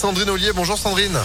Sandrine 0.00 0.30
Ollier, 0.30 0.52
bonjour 0.52 0.78
Sandrine. 0.78 1.18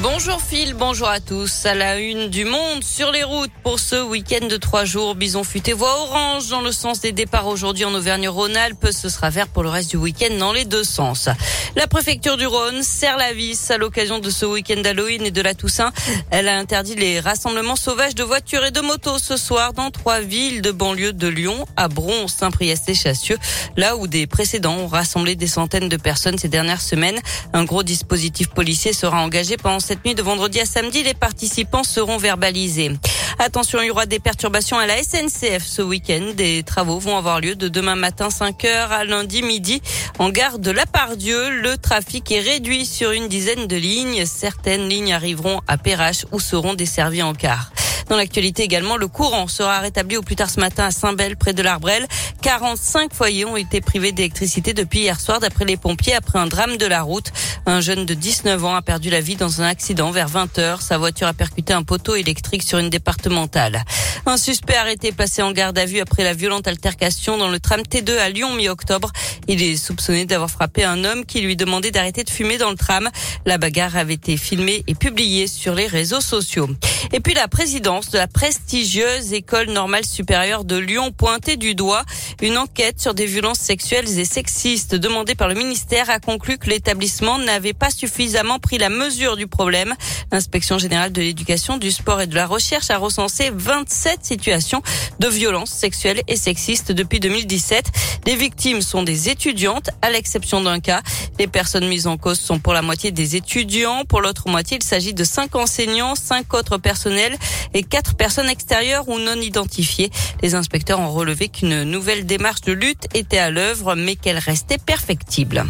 Bonjour 0.00 0.40
Phil, 0.40 0.74
bonjour 0.74 1.08
à 1.08 1.18
tous. 1.18 1.66
À 1.66 1.74
la 1.74 1.98
une 1.98 2.28
du 2.28 2.44
monde 2.44 2.84
sur 2.84 3.10
les 3.10 3.24
routes 3.24 3.50
pour 3.64 3.80
ce 3.80 4.00
week-end 4.00 4.46
de 4.46 4.56
trois 4.56 4.84
jours. 4.84 5.16
Bison 5.16 5.42
futé 5.42 5.72
voie 5.72 5.92
orange 6.02 6.48
dans 6.48 6.60
le 6.60 6.70
sens 6.70 7.00
des 7.00 7.10
départs 7.10 7.48
aujourd'hui 7.48 7.84
en 7.84 7.92
Auvergne-Rhône-Alpes. 7.94 8.88
Ce 8.92 9.08
sera 9.08 9.30
vert 9.30 9.48
pour 9.48 9.64
le 9.64 9.70
reste 9.70 9.90
du 9.90 9.96
week-end 9.96 10.32
dans 10.38 10.52
les 10.52 10.64
deux 10.64 10.84
sens. 10.84 11.28
La 11.74 11.88
préfecture 11.88 12.36
du 12.36 12.46
Rhône 12.46 12.82
serre 12.84 13.16
la 13.16 13.32
vis 13.32 13.70
à 13.72 13.76
l'occasion 13.76 14.20
de 14.20 14.30
ce 14.30 14.46
week-end 14.46 14.80
d'Halloween 14.80 15.26
et 15.26 15.32
de 15.32 15.42
la 15.42 15.54
Toussaint. 15.54 15.92
Elle 16.30 16.48
a 16.48 16.56
interdit 16.56 16.94
les 16.94 17.18
rassemblements 17.18 17.76
sauvages 17.76 18.14
de 18.14 18.22
voitures 18.22 18.64
et 18.64 18.70
de 18.70 18.80
motos 18.80 19.18
ce 19.18 19.36
soir 19.36 19.72
dans 19.72 19.90
trois 19.90 20.20
villes 20.20 20.62
de 20.62 20.70
banlieue 20.70 21.12
de 21.12 21.26
Lyon, 21.26 21.66
à 21.76 21.88
Bron, 21.88 22.28
Saint-Priest 22.28 22.88
et 22.88 22.94
Chassieux, 22.94 23.38
là 23.76 23.96
où 23.96 24.06
des 24.06 24.28
précédents 24.28 24.76
ont 24.76 24.86
rassemblé 24.86 25.34
des 25.34 25.48
centaines 25.48 25.88
de 25.88 25.96
personnes 25.96 26.38
ces 26.38 26.48
dernières 26.48 26.82
semaines. 26.82 27.18
Un 27.52 27.64
gros 27.64 27.82
dispositif 27.82 28.48
policier 28.48 28.92
sera 28.92 29.20
engagé 29.22 29.56
pendant 29.56 29.77
cette 29.80 30.04
nuit 30.04 30.14
de 30.14 30.22
vendredi 30.22 30.60
à 30.60 30.64
samedi, 30.64 31.02
les 31.02 31.14
participants 31.14 31.84
seront 31.84 32.16
verbalisés. 32.16 32.92
Attention, 33.38 33.80
il 33.80 33.86
y 33.86 33.90
aura 33.90 34.06
des 34.06 34.18
perturbations 34.18 34.78
à 34.78 34.86
la 34.86 35.02
SNCF 35.02 35.64
ce 35.64 35.80
week-end. 35.82 36.32
Des 36.34 36.62
travaux 36.64 36.98
vont 36.98 37.16
avoir 37.16 37.40
lieu 37.40 37.54
de 37.54 37.68
demain 37.68 37.94
matin 37.94 38.28
5h 38.28 38.88
à 38.88 39.04
lundi 39.04 39.42
midi 39.42 39.80
en 40.18 40.30
gare 40.30 40.58
de 40.58 40.70
La 40.70 40.86
Pardieu. 40.86 41.50
Le 41.50 41.76
trafic 41.76 42.30
est 42.32 42.40
réduit 42.40 42.84
sur 42.84 43.12
une 43.12 43.28
dizaine 43.28 43.66
de 43.66 43.76
lignes. 43.76 44.26
Certaines 44.26 44.88
lignes 44.88 45.12
arriveront 45.12 45.60
à 45.68 45.78
Perrache 45.78 46.24
ou 46.32 46.40
seront 46.40 46.74
desservies 46.74 47.22
en 47.22 47.34
car. 47.34 47.70
Dans 48.08 48.16
l'actualité 48.16 48.62
également, 48.62 48.96
le 48.96 49.06
courant 49.06 49.48
sera 49.48 49.80
rétabli 49.80 50.16
au 50.16 50.22
plus 50.22 50.34
tard 50.34 50.48
ce 50.48 50.60
matin 50.60 50.86
à 50.86 50.90
Saint-Bel, 50.90 51.36
près 51.36 51.52
de 51.52 51.62
l'Arbrel. 51.62 52.06
45 52.40 53.12
foyers 53.12 53.44
ont 53.44 53.56
été 53.56 53.82
privés 53.82 54.12
d'électricité 54.12 54.72
depuis 54.72 55.00
hier 55.00 55.20
soir, 55.20 55.40
d'après 55.40 55.66
les 55.66 55.76
pompiers, 55.76 56.14
après 56.14 56.38
un 56.38 56.46
drame 56.46 56.78
de 56.78 56.86
la 56.86 57.02
route. 57.02 57.30
Un 57.66 57.82
jeune 57.82 58.06
de 58.06 58.14
19 58.14 58.64
ans 58.64 58.74
a 58.74 58.80
perdu 58.80 59.10
la 59.10 59.20
vie 59.20 59.36
dans 59.36 59.60
un 59.60 59.66
accident 59.66 60.10
vers 60.10 60.28
20 60.28 60.58
heures. 60.58 60.80
Sa 60.80 60.96
voiture 60.96 61.26
a 61.26 61.34
percuté 61.34 61.74
un 61.74 61.82
poteau 61.82 62.14
électrique 62.14 62.62
sur 62.62 62.78
une 62.78 62.88
départementale. 62.88 63.84
Un 64.28 64.36
suspect 64.36 64.76
arrêté 64.76 65.10
passé 65.10 65.40
en 65.40 65.52
garde 65.52 65.78
à 65.78 65.86
vue 65.86 66.00
après 66.00 66.22
la 66.22 66.34
violente 66.34 66.68
altercation 66.68 67.38
dans 67.38 67.48
le 67.48 67.58
tram 67.58 67.80
T2 67.80 68.18
à 68.18 68.28
Lyon 68.28 68.52
mi-octobre. 68.52 69.10
Il 69.46 69.62
est 69.62 69.78
soupçonné 69.78 70.26
d'avoir 70.26 70.50
frappé 70.50 70.84
un 70.84 71.02
homme 71.06 71.24
qui 71.24 71.40
lui 71.40 71.56
demandait 71.56 71.90
d'arrêter 71.90 72.24
de 72.24 72.28
fumer 72.28 72.58
dans 72.58 72.68
le 72.68 72.76
tram. 72.76 73.08
La 73.46 73.56
bagarre 73.56 73.96
avait 73.96 74.12
été 74.12 74.36
filmée 74.36 74.84
et 74.86 74.94
publiée 74.94 75.46
sur 75.46 75.74
les 75.74 75.86
réseaux 75.86 76.20
sociaux. 76.20 76.68
Et 77.14 77.20
puis 77.20 77.32
la 77.32 77.48
présidence 77.48 78.10
de 78.10 78.18
la 78.18 78.26
prestigieuse 78.26 79.32
école 79.32 79.70
normale 79.70 80.04
supérieure 80.04 80.66
de 80.66 80.76
Lyon 80.76 81.10
pointée 81.10 81.56
du 81.56 81.74
doigt. 81.74 82.04
Une 82.42 82.58
enquête 82.58 83.00
sur 83.00 83.14
des 83.14 83.24
violences 83.24 83.60
sexuelles 83.60 84.18
et 84.18 84.26
sexistes 84.26 84.94
demandée 84.94 85.36
par 85.36 85.48
le 85.48 85.54
ministère 85.54 86.10
a 86.10 86.20
conclu 86.20 86.58
que 86.58 86.68
l'établissement 86.68 87.38
n'avait 87.38 87.72
pas 87.72 87.88
suffisamment 87.88 88.58
pris 88.58 88.76
la 88.76 88.90
mesure 88.90 89.38
du 89.38 89.46
problème. 89.46 89.94
L'inspection 90.30 90.76
générale 90.76 91.12
de 91.12 91.22
l'éducation, 91.22 91.78
du 91.78 91.90
sport 91.90 92.20
et 92.20 92.26
de 92.26 92.34
la 92.34 92.46
recherche 92.46 92.90
a 92.90 92.98
recensé 92.98 93.50
27 93.54 94.17
situations 94.24 94.82
de 95.18 95.28
violences 95.28 95.70
sexuelles 95.70 96.22
et 96.28 96.36
sexistes 96.36 96.92
depuis 96.92 97.20
2017. 97.20 97.86
Les 98.26 98.36
victimes 98.36 98.82
sont 98.82 99.02
des 99.02 99.28
étudiantes, 99.28 99.90
à 100.02 100.10
l'exception 100.10 100.60
d'un 100.60 100.80
cas. 100.80 101.02
Les 101.38 101.46
personnes 101.46 101.88
mises 101.88 102.06
en 102.06 102.16
cause 102.16 102.38
sont 102.38 102.58
pour 102.58 102.72
la 102.72 102.82
moitié 102.82 103.10
des 103.10 103.36
étudiants. 103.36 104.04
Pour 104.04 104.20
l'autre 104.20 104.48
moitié, 104.48 104.78
il 104.80 104.84
s'agit 104.84 105.14
de 105.14 105.24
cinq 105.24 105.56
enseignants, 105.56 106.14
cinq 106.14 106.54
autres 106.54 106.78
personnels 106.78 107.36
et 107.74 107.82
quatre 107.82 108.14
personnes 108.14 108.48
extérieures 108.48 109.08
ou 109.08 109.18
non 109.18 109.40
identifiées. 109.40 110.10
Les 110.42 110.54
inspecteurs 110.54 111.00
ont 111.00 111.10
relevé 111.10 111.48
qu'une 111.48 111.84
nouvelle 111.84 112.26
démarche 112.26 112.62
de 112.62 112.72
lutte 112.72 113.06
était 113.14 113.38
à 113.38 113.50
l'œuvre, 113.50 113.94
mais 113.94 114.16
qu'elle 114.16 114.38
restait 114.38 114.78
perfectible. 114.78 115.64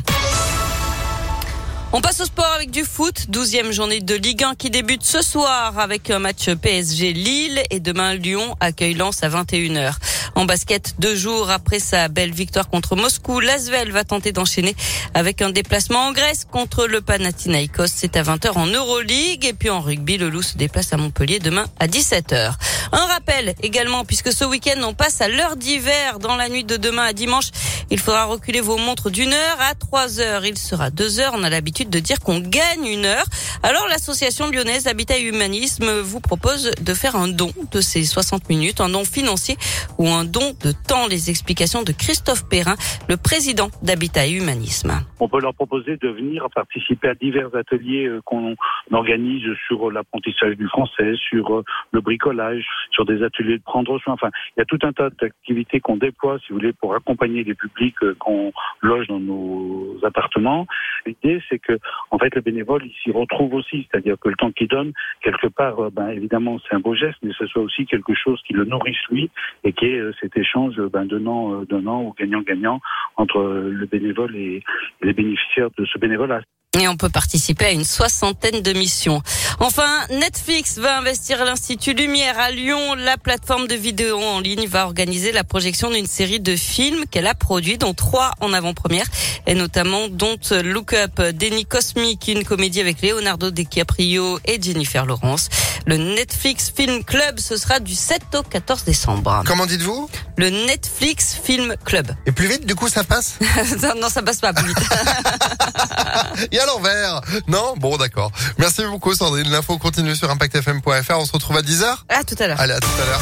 On 1.90 2.02
passe 2.02 2.20
au 2.20 2.26
sport 2.26 2.52
avec 2.54 2.70
du 2.70 2.84
foot. 2.84 3.30
Douzième 3.30 3.72
journée 3.72 4.00
de 4.00 4.14
Ligue 4.14 4.44
1 4.44 4.56
qui 4.56 4.68
débute 4.68 5.02
ce 5.04 5.22
soir 5.22 5.78
avec 5.78 6.10
un 6.10 6.18
match 6.18 6.50
PSG 6.50 7.14
Lille 7.14 7.62
et 7.70 7.80
demain 7.80 8.14
Lyon 8.14 8.56
accueille 8.60 8.92
Lens 8.92 9.22
à 9.22 9.30
21h. 9.30 9.94
En 10.34 10.44
basket, 10.44 10.96
deux 10.98 11.16
jours 11.16 11.50
après 11.50 11.78
sa 11.78 12.08
belle 12.08 12.30
victoire 12.30 12.68
contre 12.68 12.94
Moscou, 12.94 13.40
l'Asvel 13.40 13.90
va 13.90 14.04
tenter 14.04 14.32
d'enchaîner 14.32 14.76
avec 15.14 15.40
un 15.40 15.48
déplacement 15.48 16.00
en 16.00 16.12
Grèce 16.12 16.44
contre 16.44 16.86
le 16.86 17.00
Panathinaikos. 17.00 17.86
C'est 17.86 18.16
à 18.16 18.22
20h 18.22 18.52
en 18.52 18.66
Euroleague. 18.66 19.46
Et 19.46 19.54
puis 19.54 19.70
en 19.70 19.80
rugby, 19.80 20.18
le 20.18 20.28
Loup 20.28 20.42
se 20.42 20.58
déplace 20.58 20.92
à 20.92 20.98
Montpellier 20.98 21.38
demain 21.38 21.64
à 21.80 21.86
17h. 21.86 22.52
Un 22.92 23.06
rappel 23.06 23.54
également, 23.62 24.04
puisque 24.04 24.32
ce 24.32 24.44
week-end, 24.44 24.80
on 24.84 24.94
passe 24.94 25.22
à 25.22 25.28
l'heure 25.28 25.56
d'hiver 25.56 26.18
dans 26.18 26.36
la 26.36 26.48
nuit 26.50 26.64
de 26.64 26.76
demain 26.76 27.04
à 27.04 27.12
dimanche. 27.14 27.46
Il 27.90 27.98
faudra 27.98 28.26
reculer 28.26 28.60
vos 28.60 28.76
montres 28.76 29.10
d'une 29.10 29.32
heure 29.32 29.60
à 29.60 29.74
trois 29.74 30.20
heures. 30.20 30.44
Il 30.44 30.58
sera 30.58 30.90
deux 30.90 31.20
heures. 31.20 31.32
On 31.34 31.42
a 31.42 31.48
l'habitude 31.48 31.88
de 31.88 31.98
dire 32.00 32.20
qu'on 32.20 32.38
gagne 32.38 32.86
une 32.86 33.06
heure. 33.06 33.24
Alors 33.62 33.86
l'association 33.88 34.50
lyonnaise 34.50 34.86
Habitat 34.86 35.16
et 35.16 35.22
Humanisme 35.22 35.88
vous 36.00 36.20
propose 36.20 36.70
de 36.84 36.94
faire 36.94 37.16
un 37.16 37.28
don 37.28 37.50
de 37.72 37.80
ces 37.80 38.04
60 38.04 38.50
minutes, 38.50 38.82
un 38.82 38.90
don 38.90 39.04
financier 39.04 39.56
ou 39.96 40.06
un 40.06 40.24
don 40.24 40.52
de 40.62 40.72
temps. 40.86 41.06
Les 41.08 41.30
explications 41.30 41.82
de 41.82 41.92
Christophe 41.92 42.46
Perrin, 42.50 42.76
le 43.08 43.16
président 43.16 43.68
d'Habitat 43.82 44.26
et 44.26 44.32
Humanisme. 44.32 44.92
On 45.18 45.28
peut 45.30 45.40
leur 45.40 45.54
proposer 45.54 45.96
de 45.96 46.08
venir 46.08 46.46
participer 46.54 47.08
à 47.08 47.14
divers 47.14 47.54
ateliers 47.56 48.06
euh, 48.06 48.20
qu'on 48.24 48.54
organise 48.92 49.46
sur 49.66 49.90
l'apprentissage 49.90 50.56
du 50.56 50.68
français, 50.68 51.14
sur 51.16 51.56
euh, 51.56 51.64
le 51.92 52.02
bricolage, 52.02 52.64
sur 52.90 53.06
des 53.06 53.22
ateliers 53.22 53.56
de 53.56 53.62
prendre 53.62 53.98
soin. 54.00 54.12
Enfin, 54.12 54.28
il 54.56 54.60
y 54.60 54.62
a 54.62 54.66
tout 54.66 54.78
un 54.82 54.92
tas 54.92 55.08
d'activités 55.20 55.80
qu'on 55.80 55.96
déploie, 55.96 56.38
si 56.40 56.50
vous 56.50 56.56
voulez, 56.56 56.72
pour 56.74 56.94
accompagner 56.94 57.44
les 57.44 57.54
publics 57.54 57.77
euh, 58.02 58.14
qu'on 58.18 58.52
loge 58.80 59.06
dans 59.08 59.20
nos 59.20 59.96
appartements. 60.02 60.66
L'idée, 61.06 61.42
c'est 61.48 61.58
que, 61.58 61.78
en 62.10 62.18
fait, 62.18 62.34
le 62.34 62.40
bénévole, 62.40 62.82
il 62.84 62.94
s'y 63.02 63.10
retrouve 63.10 63.54
aussi. 63.54 63.86
C'est-à-dire 63.90 64.16
que 64.20 64.28
le 64.28 64.36
temps 64.36 64.52
qu'il 64.52 64.68
donne, 64.68 64.92
quelque 65.22 65.46
part, 65.48 65.80
euh, 65.80 65.90
ben, 65.90 66.08
évidemment, 66.08 66.58
c'est 66.68 66.74
un 66.74 66.80
beau 66.80 66.94
geste, 66.94 67.18
mais 67.22 67.32
ce 67.38 67.46
soit 67.46 67.62
aussi 67.62 67.86
quelque 67.86 68.14
chose 68.14 68.40
qui 68.46 68.52
le 68.52 68.64
nourrisse 68.64 69.02
lui 69.10 69.30
et 69.64 69.72
qui 69.72 69.86
est 69.86 69.98
euh, 69.98 70.12
cet 70.20 70.36
échange 70.36 70.76
ben, 70.92 71.04
donnant, 71.04 71.62
donnant 71.62 72.02
ou 72.02 72.14
gagnant-gagnant 72.18 72.80
entre 73.16 73.40
le 73.40 73.86
bénévole 73.86 74.36
et 74.36 74.62
les 75.02 75.12
bénéficiaires 75.12 75.70
de 75.76 75.84
ce 75.84 75.98
bénévolat. 75.98 76.40
Et 76.78 76.86
on 76.86 76.96
peut 76.96 77.08
participer 77.08 77.64
à 77.64 77.72
une 77.72 77.84
soixantaine 77.84 78.60
de 78.62 78.72
missions. 78.72 79.22
Enfin, 79.60 80.06
Netflix 80.10 80.78
va 80.78 80.98
investir 80.98 81.44
l'Institut 81.44 81.92
Lumière 81.92 82.38
à 82.38 82.52
Lyon. 82.52 82.94
La 82.94 83.16
plateforme 83.16 83.66
de 83.66 83.74
vidéo 83.74 84.20
en 84.20 84.38
ligne 84.38 84.68
va 84.68 84.84
organiser 84.86 85.32
la 85.32 85.42
projection 85.42 85.90
d'une 85.90 86.06
série 86.06 86.38
de 86.38 86.54
films 86.54 87.06
qu'elle 87.10 87.26
a 87.26 87.34
produits, 87.34 87.76
dont 87.76 87.92
trois 87.92 88.30
en 88.40 88.52
avant-première, 88.52 89.06
et 89.48 89.54
notamment 89.54 90.08
Don't 90.08 90.38
Look 90.62 90.92
Up, 90.92 91.20
Denny 91.34 91.64
Cosmic, 91.66 92.28
une 92.28 92.44
comédie 92.44 92.80
avec 92.80 93.02
Leonardo 93.02 93.50
DiCaprio 93.50 94.38
et 94.44 94.62
Jennifer 94.62 95.04
Lawrence. 95.04 95.48
Le 95.86 95.96
Netflix 95.96 96.72
Film 96.74 97.02
Club, 97.02 97.40
ce 97.40 97.56
sera 97.56 97.80
du 97.80 97.94
7 97.94 98.22
au 98.36 98.42
14 98.42 98.84
décembre. 98.84 99.42
Comment 99.44 99.66
dites-vous? 99.66 100.08
Le 100.36 100.50
Netflix 100.50 101.36
Film 101.42 101.74
Club. 101.84 102.14
Et 102.26 102.32
plus 102.32 102.46
vite, 102.46 102.64
du 102.64 102.76
coup, 102.76 102.88
ça 102.88 103.02
passe? 103.02 103.38
Non, 103.98 104.08
ça 104.08 104.22
passe 104.22 104.38
pas 104.38 104.52
plus 104.52 104.68
vite. 104.68 104.78
Et 106.52 106.58
à 106.60 106.66
l'envers 106.66 107.20
Non? 107.48 107.74
Bon, 107.76 107.96
d'accord. 107.96 108.30
Merci 108.58 108.84
beaucoup, 108.84 109.14
Sandrine. 109.14 109.47
L'info 109.50 109.78
continue 109.78 110.14
sur 110.14 110.30
ImpactFM.fr. 110.30 111.18
On 111.18 111.24
se 111.24 111.32
retrouve 111.32 111.56
à 111.56 111.62
10h 111.62 111.84
À 112.08 112.24
tout 112.24 112.36
à 112.38 112.46
l'heure. 112.46 112.60
Allez, 112.60 112.74
à 112.74 112.80
tout 112.80 112.86
à 113.02 113.06
l'heure. 113.06 113.20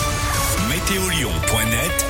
Météolion.net 0.68 2.06